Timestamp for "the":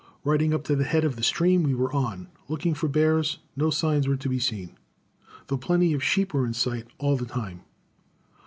0.75-0.83, 1.15-1.21, 7.17-7.25